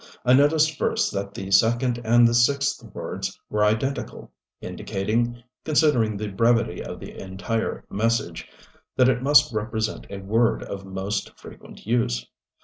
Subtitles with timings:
[0.25, 6.29] I noticed first that the second and the sixth words were identical, indicating considering the
[6.29, 8.49] brevity of the entire message
[8.95, 12.25] that it must represent a word of most frequent use.